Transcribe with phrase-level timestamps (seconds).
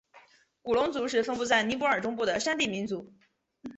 [0.63, 3.13] 古隆族是分布在尼泊尔中部的山地民族。